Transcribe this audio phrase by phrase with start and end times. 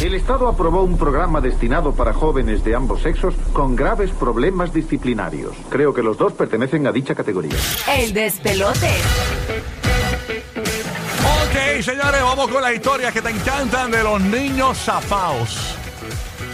[0.00, 5.54] El Estado aprobó un programa destinado para jóvenes de ambos sexos con graves problemas disciplinarios.
[5.68, 7.54] Creo que los dos pertenecen a dicha categoría.
[7.98, 8.88] El despelote.
[11.42, 15.76] Ok, señores, vamos con las historias que te encantan de los niños zafaos.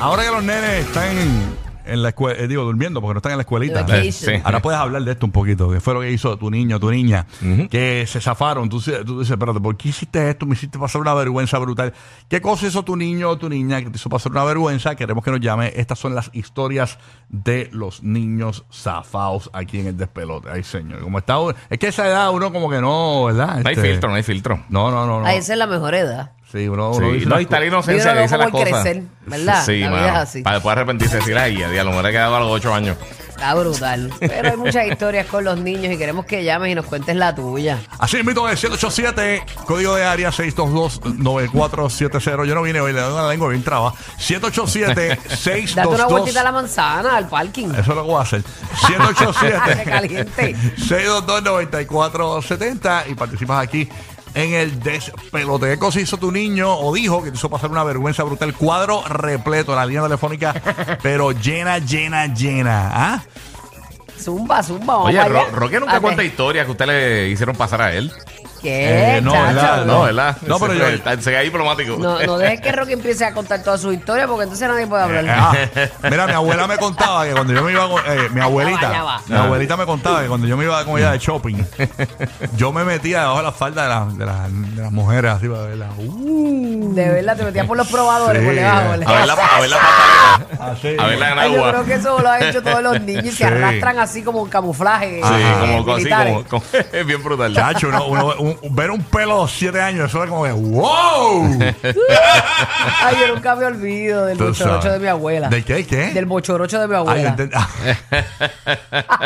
[0.01, 3.43] Ahora que los nenes están en, la escuela, digo, durmiendo porque no están en la
[3.43, 3.87] escuelita.
[4.13, 4.31] Sí.
[4.45, 6.91] Ahora puedes hablar de esto un poquito, que fue lo que hizo tu niño, tu
[6.91, 7.27] niña,
[7.71, 8.69] que se zafaron.
[8.69, 10.47] Tú, tú dices, espérate, ¿por qué hiciste esto?
[10.47, 11.93] Me hiciste pasar una vergüenza brutal.
[12.29, 14.95] ¿Qué cosa hizo tu niño o tu niña que te hizo pasar una vergüenza?
[14.95, 15.73] Queremos que nos llame.
[15.77, 20.49] Estas son las historias de los niños zafados aquí en el despelote.
[20.51, 21.01] Ay, señor.
[21.01, 23.61] Como está, uno- es que esa edad uno como que no, ¿verdad?
[23.63, 24.65] No hay Este, filtro, no hay filtro.
[24.69, 25.21] No, no, no.
[25.21, 25.27] no.
[25.27, 26.33] Ah, esa es la mejor edad.
[26.57, 28.69] Sí, uno, Sí, uno dice no, las y está la inocencia que dice las cosas.
[28.83, 29.65] crecer, ¿verdad?
[29.65, 30.07] Sí, La vida mano.
[30.09, 30.43] es así.
[30.43, 32.97] Para después arrepentirse y decir, ay, a lo mejor he quedado a los 8 años.
[33.29, 34.11] Está brutal.
[34.19, 37.35] Pero hay muchas historias con los niños y queremos que llames y nos cuentes la
[37.35, 37.79] tuya.
[37.99, 42.47] Así mismo es 787, código de área 622-9470.
[42.47, 43.93] Yo no vine hoy, le doy una lengua bien traba.
[44.17, 47.69] 787 622 Date una vueltita a la manzana, al parking.
[47.73, 48.43] Eso es lo que voy a hacer.
[48.43, 48.49] Qué
[48.95, 50.57] 787 caliente.
[50.79, 53.87] 622-9470 y participas aquí
[54.37, 55.67] en el despelote.
[55.71, 58.55] ¿Qué cosa hizo tu niño o dijo que te hizo pasar una vergüenza brutal?
[58.55, 60.55] Cuadro repleto, la línea telefónica,
[61.03, 62.91] pero llena, llena, llena.
[62.93, 63.23] ¿Ah?
[64.23, 64.95] Zumba, zumba.
[64.95, 65.25] vamos Oye.
[65.29, 68.13] Ro- Roque nunca cuenta historias que usted le hicieron pasar a él.
[68.67, 69.47] ¿Qué, Eh, no, chacho?
[69.55, 69.85] ¿verdad?
[69.87, 70.37] No, ¿verdad?
[70.47, 71.97] No, pero yo- Está- Se ahí diplomático.
[71.99, 75.05] No, no dejes que Rocky empiece a contar toda su historia porque entonces nadie puede
[75.05, 75.25] hablar.
[75.29, 75.53] Ah,
[76.11, 79.03] mira, mi abuela me contaba que cuando yo me iba con, eh, mi abuelita, Ya
[79.05, 79.41] va, ya va.
[79.41, 81.57] mi abuelita me contaba que cuando yo me iba con ella de shopping,
[82.57, 85.49] yo me metía debajo de la falda de, la- de, la- de las mujeres así
[85.49, 85.87] para verla.
[85.97, 88.79] Uh, De verdad, te metías por los probadores, Sí, por debajo.
[88.79, 90.73] A ver la, a ver la pataleta.
[90.73, 90.97] así.
[90.99, 93.31] A ver la Ay, yo creo que eso lo han hecho todos los niños y
[93.31, 93.37] Sí.
[93.39, 95.21] se arrastran así como un camuflaje.
[95.23, 97.55] Sí, eh, como, así, como, como- es bien brutal.
[97.55, 101.59] Chacho, uno, uno- un- ver un pelo de siete años, eso era como que ¡Wow!
[103.05, 104.93] Ay, yo nunca me olvido del Tú bochorocho sabes.
[104.95, 105.49] de mi abuela.
[105.49, 105.87] ¿Del qué?
[105.87, 106.13] ¿Qué?
[106.13, 107.29] Del bochorocho de mi Ay, abuela.
[107.37, 107.51] ente-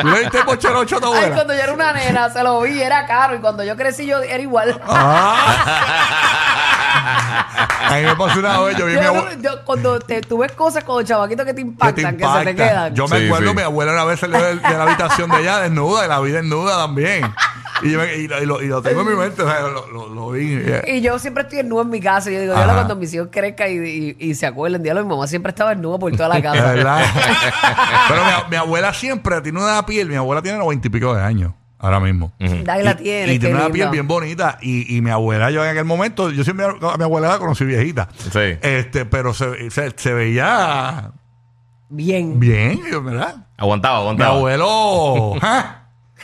[0.00, 1.34] ¿Tú le diste bochorocho a tu Ay, abuela?
[1.34, 3.34] cuando yo era una nena, se lo vi, era caro.
[3.37, 4.81] Y cuando yo crecí, yo era igual.
[4.87, 6.37] Ah.
[7.91, 9.37] A mí me pasó una vez, yo vi a mi Yo abuela.
[9.41, 12.94] yo- cuando te, tú ves cosas con chavaquitos que te impactan, que, se te quedan.
[12.94, 13.56] Yo me Sí, acuerdo, sí.
[13.56, 16.31] mi abuela una vez salió de, de la habitación de ella desnuda, y la vi
[16.31, 17.33] desnuda también.
[17.82, 19.60] Y, yo me- y lo, y lo- y lo tengo en mi mente, o sea,
[19.62, 20.54] lo, lo- lo vi.
[20.54, 20.82] eh.
[20.96, 22.30] Y yo siempre estoy desnuda en mi casa.
[22.30, 25.08] Y yo digo, diablo, cuando mis hijos crezcan y, y, y se acuerden, diablo, mi
[25.10, 26.72] mamá siempre estaba desnuda por toda la casa.
[26.72, 27.04] verdad.
[28.08, 31.22] Pero mi, mi abuela siempre tiene una piel, mi abuela tiene noventa y pico de
[31.22, 32.32] años, ahora mismo.
[32.38, 33.36] Ahí la Y- tienes.
[33.36, 34.58] Y, tiene una piel bien bonita.
[34.60, 37.64] Y, y mi abuela, yo en aquel momento, yo siempre a mi abuela la conocí
[37.64, 38.08] viejita.
[38.32, 38.58] Sí.
[38.62, 41.12] Este, pero se, se, se veía
[41.88, 42.38] Bien.
[42.38, 43.47] bien, ¿verdad?
[43.56, 44.34] Aguantaba, Mi aguantaba.
[44.36, 45.34] abuelo.
[45.42, 45.76] ¿ah?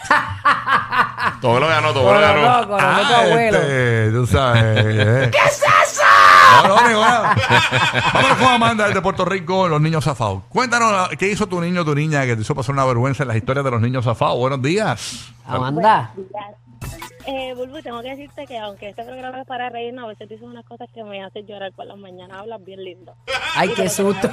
[1.41, 2.41] Todo lo ganó, todo lo ganó.
[2.69, 2.85] Conozco a tu
[3.15, 3.59] Ah, abuelo.
[3.59, 4.63] este, tú sabes.
[4.65, 5.31] eh.
[5.33, 6.03] ¿Qué es eso?
[6.67, 7.01] No, no.
[7.01, 10.43] Vámonos con Amanda de Puerto Rico, los niños zafados.
[10.49, 13.29] Cuéntanos, ¿qué hizo tu niño o tu niña que te hizo pasar una vergüenza en
[13.29, 14.37] las historias de los niños zafados?
[14.39, 15.27] Buenos días.
[15.47, 16.11] Amanda.
[17.27, 20.45] Eh, Bulbu, tengo que decirte que aunque este programa es para reírnos, a veces dices
[20.47, 22.39] unas cosas que me hacen llorar por las mañanas.
[22.39, 23.15] Hablas bien lindo.
[23.57, 24.29] Ay, qué susto.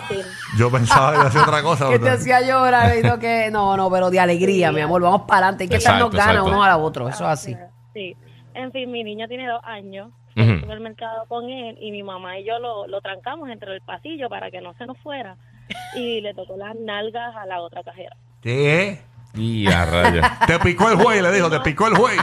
[0.58, 1.88] Yo pensaba que hacía otra cosa.
[1.90, 2.20] Que te ¿verdad?
[2.20, 2.96] hacía llorar.
[2.98, 5.02] Y no, que, no, no, pero de alegría, mi amor.
[5.02, 5.64] Vamos para adelante.
[5.64, 7.10] Hay que Exacto, echarnos ganas unos a los otros.
[7.10, 7.58] Eso es así.
[7.94, 8.16] Sí.
[8.54, 10.12] En fin, mi niño tiene dos años.
[10.36, 10.52] Fui Ujú.
[10.52, 14.30] al supermercado con él y mi mamá y yo lo, lo trancamos entre el pasillo
[14.30, 15.36] para que no se nos fuera.
[15.96, 18.16] Y le tocó las nalgas a la otra cajera.
[18.42, 19.00] ¿Qué?
[19.36, 20.40] Y a raya.
[20.48, 22.20] Te picó el juez, le dijo, te picó el juez.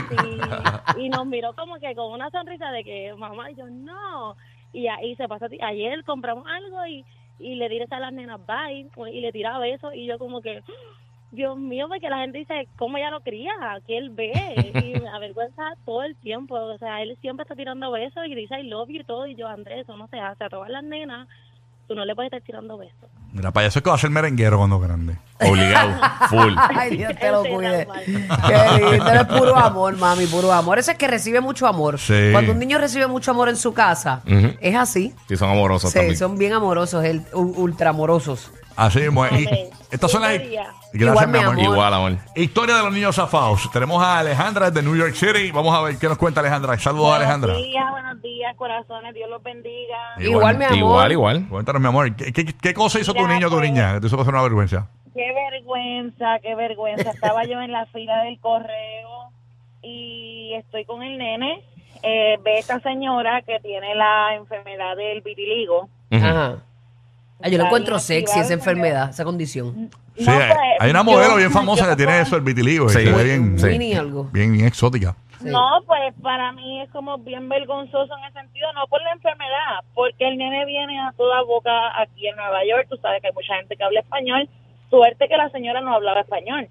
[0.97, 4.35] Y, y nos miró como que con una sonrisa de que mamá y yo no.
[4.71, 5.47] Y ahí se pasó.
[5.61, 7.03] Ayer compramos algo y,
[7.39, 10.63] y le diré a las nenas bye y le tiraba besos y yo como que
[11.31, 13.53] Dios mío, porque la gente dice cómo ella lo cría,
[13.87, 14.33] que él ve
[14.83, 16.55] y me avergüenza todo el tiempo.
[16.55, 19.27] O sea, él siempre está tirando besos y dice I love you y todo.
[19.27, 20.43] Y yo, Andrés, eso no se hace.
[20.43, 21.27] A todas las nenas,
[21.87, 23.09] tú no le puedes estar tirando besos.
[23.33, 25.17] Mira, para eso es que va a ser merenguero cuando grande.
[25.39, 25.91] Obligado.
[26.29, 26.53] Full.
[26.77, 27.87] Ay, Dios te lo cuide.
[28.05, 29.07] Qué lindo.
[29.09, 30.77] Eres puro amor, mami, puro amor.
[30.79, 31.97] Ese es que recibe mucho amor.
[31.99, 32.29] Sí.
[32.31, 34.53] Cuando un niño recibe mucho amor en su casa, Ujú.
[34.59, 35.13] es así.
[35.27, 36.17] Sí, son amorosos Sí, también.
[36.17, 38.51] son bien amorosos, el, u- ultra amorosos.
[38.75, 39.25] Así mismo.
[39.25, 39.31] es.
[39.41, 39.53] Y Ok.
[39.91, 40.31] estas son las.
[40.93, 41.53] Gracias, Igual, mi mi amor.
[41.53, 41.63] amor.
[41.73, 42.17] Igual, amor.
[42.35, 43.69] Historia de los niños zafados.
[43.71, 45.49] Tenemos a Alejandra desde New York City.
[45.51, 46.77] Vamos a ver qué nos cuenta Alejandra.
[46.79, 47.53] Saludos, Alejandra.
[47.53, 49.13] Buenos días, buenos días, corazones.
[49.13, 49.97] Dios los bendiga.
[50.19, 50.77] Igual, mi amor.
[50.77, 51.47] Igual, igual.
[51.49, 52.13] Cuéntanos, mi amor.
[52.15, 53.93] ¿Qué, qué, qué cosa hizo tu niño o tu niña?
[53.93, 54.87] Que te hizo pasar una vergüenza.
[55.13, 57.11] Qué vergüenza, qué vergüenza.
[57.11, 59.31] Estaba yo en la fila del correo
[59.81, 61.63] y estoy con el nene.
[62.03, 65.89] Eh, ve esta señora que tiene la enfermedad del vitiligo.
[66.11, 66.57] Ajá.
[67.43, 69.89] Ay, yo lo encuentro sexy, esa enfermedad, esa condición.
[70.23, 72.41] Sí, No, hay, pues, hay una yo- modelo bien famosa yo que tiene eso, el
[72.43, 72.89] vitiligo.
[72.89, 73.03] Sí.
[73.05, 73.67] se ve bien, Sí.
[73.67, 74.23] Mini algo.
[74.31, 75.15] bien, bien exótica.
[75.39, 75.49] Sí.
[75.49, 79.79] No, pues para mí es como bien vergonzoso en ese sentido, no por la enfermedad,
[79.95, 83.27] porque que el nene viene a toda boca aquí en Nueva York, tú sabes que
[83.29, 84.47] hay mucha gente que habla español,
[84.91, 86.69] suerte que la señora no hablaba español.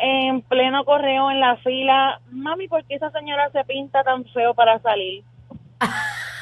[0.00, 4.54] En pleno correo en la fila, mami, ¿por qué esa señora se pinta tan feo
[4.54, 5.24] para salir?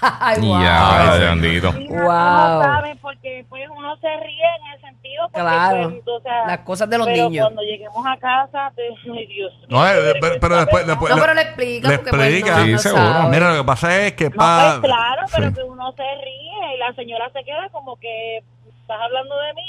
[0.00, 0.60] Ay, wow.
[0.62, 1.72] Ya, bendito.
[1.72, 2.60] Mira, Wow.
[2.60, 2.98] ¿cómo saben?
[2.98, 5.90] Porque pues uno se ríe en el sentido porque, Claro.
[5.90, 7.44] pues, o sea, Las cosas de los pero niños.
[7.46, 11.34] cuando lleguemos a casa, pues, ay, Dios No, eh, pero, pero después, después No, pero
[11.34, 12.58] le explica, le porque pues, explica.
[12.58, 13.02] no, Sí, no seguro.
[13.12, 13.28] sabe.
[13.30, 15.54] Mira, lo que pasa es que No, pa- pues claro, pero Sí.
[15.54, 18.38] que uno se ríe y la señora se queda como que
[18.80, 19.62] estás hablando de mí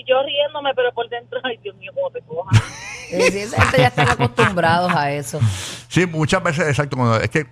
[0.00, 2.50] y, yo riéndome, pero por dentro, ay Dios mío, cómo te coja.
[3.08, 3.46] Sí,
[3.78, 5.38] ya están acostumbrados a eso.
[5.88, 6.96] Sí, muchas veces, exacto.
[6.96, 7.46] cuando- es que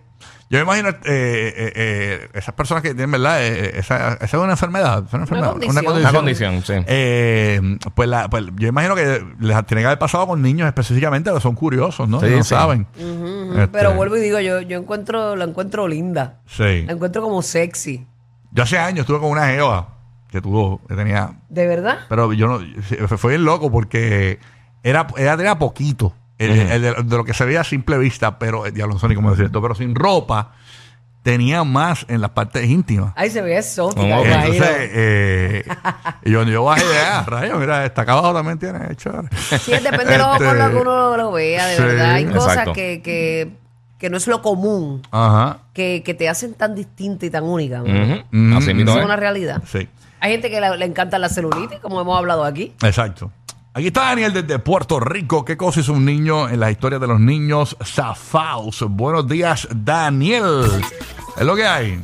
[0.53, 3.43] yo me imagino eh, eh, eh, esas personas que tienen, ¿verdad?
[3.43, 5.03] Eh, eh, esa, esa es una enfermedad.
[5.07, 5.97] es una, enfermedad, condición.
[5.97, 6.75] Una condición, sí.
[6.87, 11.33] Eh, pues, la, pues yo imagino que les tiene que haber pasado con niños específicamente
[11.33, 12.21] que son curiosos, ¿no?
[12.21, 12.51] Sí, no sí.
[12.51, 12.87] saben.
[12.95, 16.41] Este, Pero vuelvo y digo, yo, yo encuentro, la encuentro linda.
[16.45, 16.83] Sí.
[16.83, 18.07] La encuentro como sexy.
[18.51, 19.89] Yo hace años estuve con una Geva
[20.31, 21.33] que tuvo, que tenía.
[21.49, 22.01] ¿De verdad?
[22.11, 22.61] Pero yo no.
[23.17, 24.39] Fue bien loco porque
[24.83, 26.13] era, ella tenía poquito.
[26.39, 26.73] El- Ujú.
[26.73, 28.67] el de, de lo que se veía a simple vista, pero.
[28.69, 30.53] Ya no sé ni cómo decir esto, pero sin ropa.
[31.23, 33.13] Tenía más en las partes íntimas.
[33.15, 34.01] Ahí se ve exótica.
[34.01, 34.25] ¿Cómo?
[34.25, 34.55] imagino.
[34.55, 35.65] Entonces, eh,
[36.25, 39.29] y yo, yo bajé de ah, rayos, mira, está acá abajo también tiene, es chévere.
[39.61, 42.11] Sí, depende de los ojos con lo que uno lo vea, de Sí, verdad.
[42.15, 43.53] Hay cosas que, que,
[43.99, 45.59] que no es lo común, Ajá.
[45.73, 47.85] que, que te hacen tan distinta y tan única.
[47.85, 48.57] Mm.
[48.57, 49.05] Así mismo Eso es es.
[49.05, 49.63] una realidad.
[49.65, 49.89] Sí,
[50.19, 52.75] Hay gente que le, le encanta la celulitis, como hemos hablado aquí.
[52.83, 53.31] exacto.
[53.75, 55.47] Aquí está Daniel desde Puerto Rico.
[55.47, 58.85] ¿Qué cosa hizo un niño en la historia de los niños zafaos?
[58.87, 60.67] Buenos días, Daniel.
[61.39, 61.99] Es lo que hay.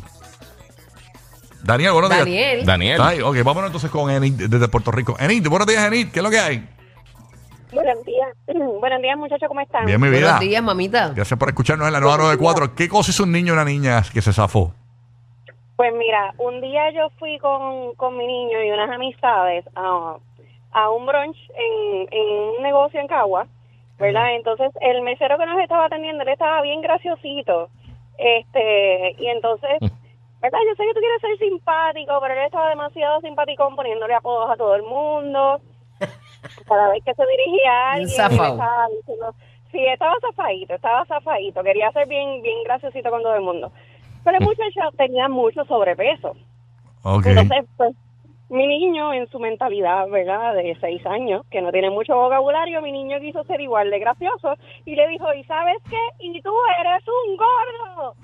[1.63, 2.25] Daniel, buenos días.
[2.25, 2.65] Daniel.
[2.65, 3.01] Daniel.
[3.03, 5.15] Ay, ok, vámonos entonces con Enid desde Puerto Rico.
[5.21, 6.09] Enid, buenos días, Enid.
[6.11, 6.67] ¿Qué es lo que hay?
[7.71, 8.35] Buenos días,
[8.81, 9.85] buenos días muchachos, ¿cómo están?
[9.85, 10.21] Bien, mi vida.
[10.21, 11.13] Buenos días, mamita.
[11.15, 12.75] Gracias por escucharnos en la 994.
[12.75, 14.73] ¿Qué cosa hizo un niño y una niña que se zafó?
[15.77, 20.17] Pues mira, un día yo fui con, con mi niño y unas amistades a,
[20.73, 22.27] a un brunch en, en
[22.57, 23.47] un negocio en Cagua,
[23.99, 24.35] ¿verdad?
[24.35, 27.69] Entonces el mesero que nos estaba atendiendo, él estaba bien graciosito,
[28.19, 29.79] este, y entonces,
[30.41, 30.59] ¿verdad?
[30.69, 34.57] Yo sé que tú quieres ser simpático, pero él estaba demasiado simpático poniéndole apodos a
[34.57, 35.61] todo el mundo.
[36.67, 39.35] Cada vez que se dirigía a alguien, estaba diciendo,
[39.73, 43.73] sí, estaba zafadito, estaba zafadito, quería ser bien, bien graciosito con todo el mundo.
[44.25, 46.37] Pero el muchacho tenía mucho sobrepeso.
[47.03, 47.27] Ok.
[47.27, 47.95] Entonces, pues,
[48.49, 50.55] mi niño en su mentalidad, ¿verdad?
[50.55, 54.55] De seis años, que no tiene mucho vocabulario, mi niño quiso ser igual de gracioso
[54.85, 56.01] y le dijo, ¿y sabes qué?
[56.21, 58.15] Y tú eres un gordo.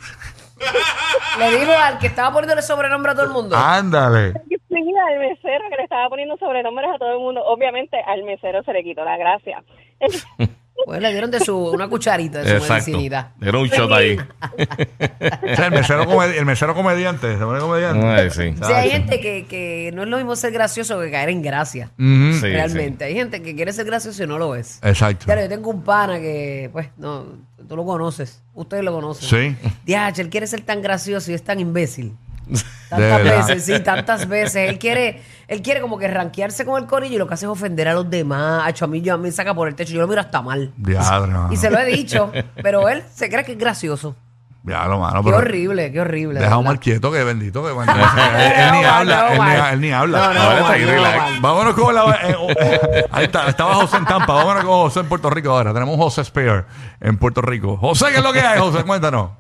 [1.39, 3.57] Le dijo al que estaba poniéndole sobrenombre a todo el mundo.
[3.57, 4.35] Ándale.
[4.49, 7.43] Y sí, al mesero que le estaba poniendo sobrenombres a todo el mundo.
[7.45, 9.63] Obviamente al mesero se le quitó la gracia.
[10.87, 12.75] Pues le dieron de su, una cucharita de su Exacto.
[12.91, 13.33] medicinita.
[13.41, 14.17] Era un shot ahí.
[15.45, 17.33] O sea, el mesero, comedi- el mesero comediante.
[17.39, 18.07] ¿Se pone comediante?
[18.07, 18.55] Ay, sí.
[18.65, 21.91] Hay gente que, que no es lo mismo ser gracioso que caer en gracia.
[21.99, 22.35] Ujú.
[22.35, 23.05] Sí, realmente.
[23.05, 24.79] Hay gente que quiere ser gracioso y no lo es.
[24.83, 25.25] Exacto.
[25.27, 27.25] Claro, yo tengo un pana que, pues, no,
[27.69, 28.43] tú lo conoces.
[28.55, 29.29] Ustedes lo conocen.
[29.29, 29.69] Sí.
[29.85, 32.15] Diache, él quiere ser tan gracioso y es tan imbécil.
[32.89, 34.71] Tantas veces, sí, tantas veces.
[34.71, 37.51] Él quiere, él quiere como que ranquearse con el corillo y lo que hace es
[37.51, 38.63] ofender a los demás.
[38.67, 39.93] Acho, a mí, yo, a mí me saca por el techo.
[39.93, 40.73] Yo lo miro hasta mal.
[40.77, 41.49] Diablo.
[41.51, 42.31] Y se lo he dicho,
[42.63, 44.15] pero él se cree que es gracioso.
[44.63, 45.21] Diablo, mano.
[45.23, 46.41] Qué pero horrible, qué horrible.
[46.41, 47.77] Deja a Omar quieto, que bendito, que él,
[48.57, 49.73] él ni habla, él, ni, Omar.
[49.75, 50.19] él ni habla.
[50.19, 51.41] No, no, Ahora está ahí, relax.
[51.43, 52.03] Vámonos con la.
[52.23, 52.49] eh, oh,
[53.11, 54.33] ahí está, estaba José en Tampa.
[54.33, 55.75] Vámonos con José en Puerto Rico ahora.
[55.75, 56.65] Tenemos José Spear
[57.01, 57.77] en Puerto Rico.
[57.77, 58.85] José, ¿qué es lo que hay, José?
[58.85, 59.33] Cuéntanos.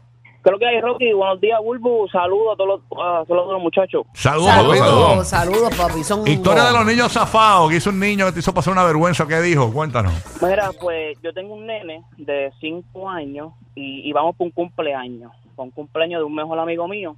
[0.44, 1.10] Creo que hay, Rocky.
[1.14, 2.06] Buenos días, Bulbu.
[2.08, 4.04] Saludos a todos los, a todos los muchachos.
[4.12, 4.78] Saludos, Saludos.
[4.78, 6.04] Saludos, saludos, papi.
[6.04, 7.70] Son Historia de los niños zafados.
[7.70, 9.26] Que hizo un niño que te hizo pasar una vergüenza.
[9.26, 9.72] ¿Qué dijo?
[9.72, 10.12] Cuéntanos.
[10.42, 15.32] Mira, pues yo tengo un nene de 5 años y, y vamos por un cumpleaños.
[15.56, 17.16] Por un cumpleaños de un mejor amigo mío.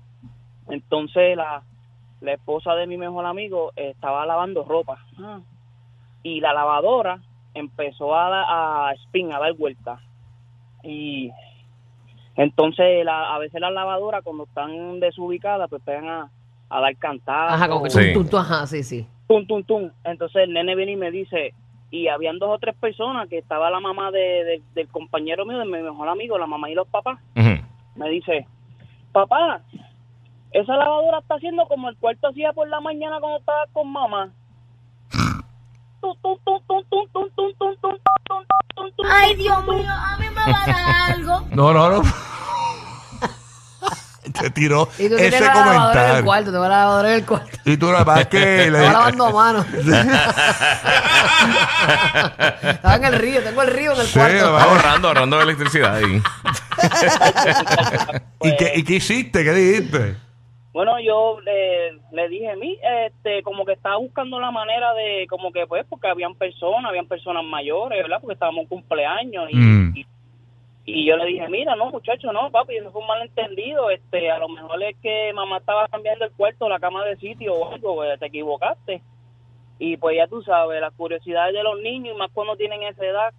[0.68, 1.64] Entonces la,
[2.20, 5.04] la esposa de mi mejor amigo estaba lavando ropa.
[5.18, 5.40] Ah.
[6.22, 7.18] Y la lavadora
[7.54, 9.98] empezó a, a spin, a dar vuelta.
[10.84, 11.32] Y
[12.36, 16.30] entonces, la, a veces las lavadoras, cuando están desubicadas, pues pegan a,
[16.68, 17.54] a dar cantadas.
[17.54, 18.12] Ajá, como que sí.
[18.12, 19.06] Tum, tum, ajá, sí, sí.
[19.26, 19.90] Tum, tum, tum.
[20.04, 21.54] Entonces el nene viene y me dice,
[21.90, 25.58] y habían dos o tres personas, que estaba la mamá de, de, del compañero mío,
[25.58, 27.18] de mi mejor amigo, la mamá y los papás.
[27.36, 27.64] Uh -huh.
[27.94, 28.46] Me dice,
[29.12, 29.62] papá,
[30.50, 34.30] esa lavadora está haciendo como el cuarto hacía por la mañana cuando estaba con mamá.
[39.10, 41.40] Ay, Dios mío, a mí me va a dar algo.
[41.54, 42.25] No, no, no.
[44.40, 46.24] Te tiró Y tú ese la lavadora en el comentario.
[46.24, 47.58] cuarto, te va la lavadora en el cuarto.
[47.64, 48.38] Y tú, la verdad es que
[48.70, 49.64] le Estaba lavando a mano.
[52.62, 54.36] Estaba en el río, tengo el río en el Sí, cuarto.
[54.36, 56.20] Está ahorrando, ahorrando electricidad ahí.
[58.42, 59.44] ¿Y qué, ¿Y qué hiciste?
[59.44, 60.16] ¿Qué dijiste?
[60.72, 65.50] Bueno, yo le, le dije, mi, este, como que estaba buscando la manera de, como
[65.50, 68.18] que pues, porque habían personas, habían personas mayores, ¿verdad?
[68.20, 69.96] Porque estábamos en cumpleaños y, Mm.
[69.96, 70.06] y,
[70.86, 74.38] y yo le dije, mira, no, muchacho, no, papi, eso fue un malentendido, este, a
[74.38, 77.96] lo mejor es que mamá estaba cambiando el cuarto, la cama de sitio o algo,
[77.96, 79.02] pues, te equivocaste.
[79.78, 83.04] Y pues ya tú sabes, las curiosidades de los niños, y más cuando tienen esa
[83.04, 83.34] edad,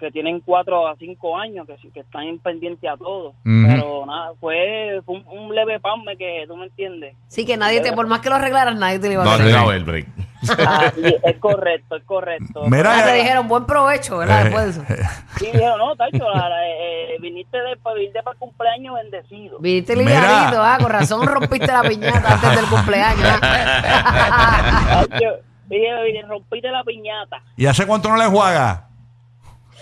[0.00, 3.34] que tienen cuatro a cinco años, que, que están pendientes a todo.
[3.44, 7.14] Pero nada, fue, fue un, un leve pasme que tú me entiendes.
[7.28, 9.30] Sí, que nadie te, por más que lo arreglaras, nadie te lo iba a No,
[9.32, 9.46] hacer.
[9.46, 10.06] te daba el break.
[10.66, 12.62] Ah, sí, es correcto, es correcto.
[12.66, 14.40] Mira, Ah, te eh, dijeron buen provecho, ¿verdad?
[14.40, 15.04] eh, Después de eso.
[15.38, 19.58] Sí, dijeron, no, Tacho, eh, viniste de, viniste para el cumpleaños bendecido.
[19.58, 23.38] Viniste ligadito, ah, con razón rompiste la piñata antes del cumpleaños.
[23.42, 25.04] ah.
[25.10, 25.26] Tacho,
[25.66, 27.42] dije, rompiste la piñata.
[27.56, 28.88] ¿Y hace cuánto no le juega?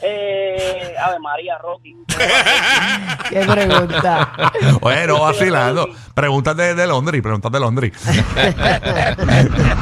[0.04, 1.96] Eh, Ave María, Rocky.
[3.30, 4.32] Qué pregunta.
[4.80, 5.88] Bueno, vacilando.
[6.14, 7.92] Preguntas de, de Londres, preguntas de Londres.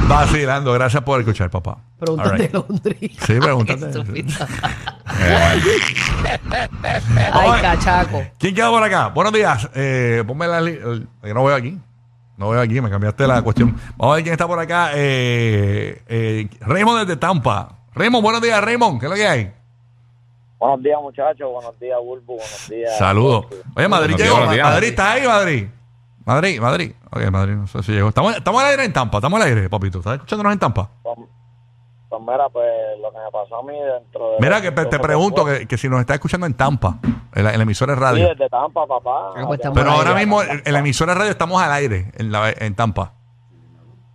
[0.08, 1.78] vacilando, gracias por escuchar, papá.
[1.98, 2.50] Preguntas de.
[2.52, 2.96] Londres.
[3.00, 4.20] Sí, preguntas de-.
[5.20, 5.70] Eh,
[7.32, 8.22] Ay, cachaco.
[8.38, 9.08] ¿Quién queda por acá?
[9.08, 9.68] Buenos días.
[9.74, 11.78] Eh, ponme la li- el- que no veo aquí.
[12.36, 13.76] No veo aquí, me cambiaste la cuestión.
[13.96, 14.90] Vamos a ver quién está por acá.
[14.94, 17.76] Eh, eh, Raymond desde Tampa.
[17.94, 18.98] Raymond, buenos días, Raymond.
[19.00, 19.52] ¿Qué es lo que hay?
[20.60, 21.50] Buenos días, muchachos.
[21.52, 22.34] Buenos días, Bulbo.
[22.36, 22.98] Buenos días.
[22.98, 23.46] Saludos.
[23.74, 24.52] Oye, Madrid Buenos llegó.
[24.52, 24.68] días.
[24.68, 25.66] Madrid, ¿estás ahí, Madrid?
[26.26, 26.92] Madrid, Madrid.
[27.10, 28.08] Ok, Madrid, no sé si llegó.
[28.10, 29.98] Estamos, estamos al aire en Tampa, estamos al aire, papito.
[29.98, 30.90] ¿Estás escuchándonos en Tampa?
[31.02, 31.16] Pues,
[32.10, 32.68] pues mira, pues
[33.00, 34.36] lo que me pasó a mí dentro de...
[34.40, 36.98] Mira, que te pregunto que, que si nos está escuchando en Tampa,
[37.34, 38.28] en la, en la emisora de Sí, radio.
[38.28, 39.30] desde Tampa, papá.
[39.36, 42.30] Ah, pues Pero ahora mismo en en la emisora de radio estamos al aire en,
[42.30, 43.14] la, en Tampa.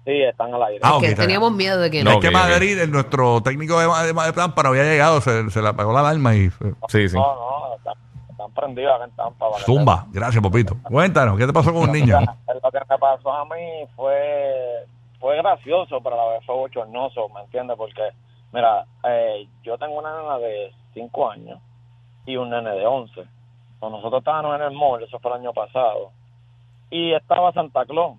[0.06, 0.80] Sí, están al aire.
[0.84, 1.28] Ah, ok, que está bien.
[1.30, 2.16] teníamos miedo de que No, no.
[2.18, 2.42] es que ok, ok.
[2.50, 5.92] Madrid, el- nuestro técnico de, de, de Tampa no había llegado, se, se le apagó
[5.94, 6.52] la alarma y eh,
[6.90, 7.16] Sí, sí.
[7.18, 7.94] No, no, están,
[8.30, 9.50] están prendidos acá en Tampa.
[9.50, 10.06] para que zumba.
[10.12, 10.78] Gracias, papito.
[10.84, 12.20] Cuéntanos, ¿qué te pasó con un niño?
[12.64, 14.86] Lo que me pasó a mí fue,
[15.20, 17.76] fue gracioso, pero a la vez fue bochornoso, ¿me entiendes?
[17.76, 18.04] Porque,
[18.54, 21.60] mira, eh, yo tengo una nena de 5 años
[22.28, 23.24] y un nene de 11.
[23.80, 26.12] Cuando nosotros estábamos en el mall, eso fue el año pasado,
[26.92, 28.18] y estaba Santa Claus,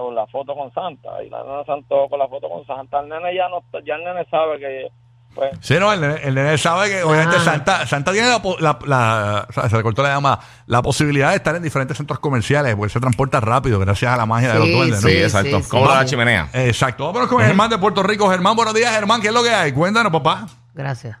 [0.00, 3.00] con la foto con Santa, y la nena sentó con la foto con Santa.
[3.00, 4.88] El nene ya no, ya el nene sabe que,
[5.34, 7.44] pues, Sí, no, el, nene- el nene sabe que obviamente Ah.
[7.44, 10.80] Santa, Santa tiene la, po- la, la- o sea, se le cortó la llama, la
[10.82, 14.52] posibilidad de estar en diferentes centros comerciales, porque se transporta rápido gracias a la magia
[14.54, 15.08] de los Sí, duendes, ¿no?
[15.08, 15.60] Sí, Sí, exacto.
[15.62, 15.94] sí, Como sí.
[15.94, 16.48] la chimenea.
[16.54, 17.06] Exacto.
[17.06, 18.30] Vámonos con Germán de Puerto Rico.
[18.30, 19.20] Germán, buenos días, Germán.
[19.20, 19.72] ¿Qué es lo que hay?
[19.72, 20.46] Cuéntanos, papá.
[20.74, 21.18] Gracias.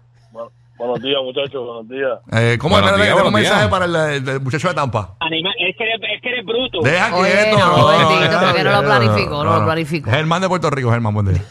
[0.76, 2.18] Buenos días, muchachos, buenos días.
[2.32, 3.52] Eh, ¿Cómo Buenos espérate, días, que tengo un buenos días.
[3.52, 3.84] mensaje para
[4.16, 5.16] el, el muchacho de Tampa?
[5.20, 6.80] es, que eres, es que eres bruto.
[6.82, 7.58] Deja Oye, quieto.
[7.58, 10.10] no, bendito, porque no lo no, planificó, no lo planificó.
[10.10, 11.42] Germán de Puerto Rico, Germán, buen día.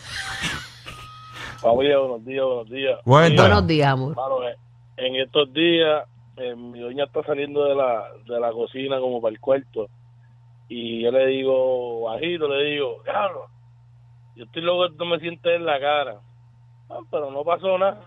[1.60, 3.00] Familia, buenos días, buenos días.
[3.06, 4.16] Buenos días, amor.
[4.48, 4.56] Eh,
[4.98, 6.04] en estos días,
[6.38, 9.88] eh, mi doña está saliendo de la, de la cocina como para el cuarto.
[10.70, 13.48] Y yo le digo, bajito, le digo, diablo,
[14.36, 16.18] yo estoy loco que tú me sientes en la cara.
[16.92, 18.02] Ah, pero no pasó nada.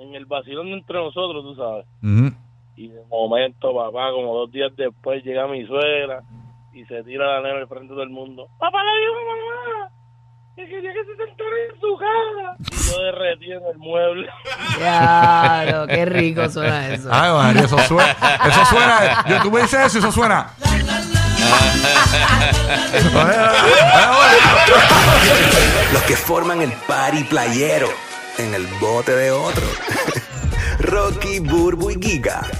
[0.00, 1.84] En el vacilón entre nosotros, tú sabes.
[2.02, 2.32] Ujú.
[2.76, 6.22] Y de momento, papá, como dos días después, llega mi suegra
[6.72, 8.48] y se tira la nena al frente de todo el mundo.
[8.58, 9.90] Papá le dijo a mamá
[10.56, 12.56] que quería que se sentara en su cara.
[12.60, 14.26] Y yo derretí en el mueble.
[14.78, 17.10] Claro, qué rico suena eso.
[17.12, 18.16] Ay, María, eso suena.
[18.48, 19.22] Eso suena.
[19.28, 20.54] Yo, tú me dices eso eso suena.
[25.92, 27.88] Los que forman el party playero
[28.40, 29.62] en el bote de otro.
[30.80, 32.50] Rocky, Burbu y Giga,